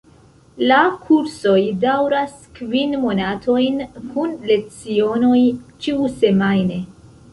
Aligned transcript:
La 0.69 0.77
kursoj 1.09 1.57
daŭras 1.83 2.33
kvin 2.59 2.97
monatojn 3.03 3.77
kun 4.15 4.35
lecionoj 4.53 5.39
ĉiusemajne. 5.85 6.81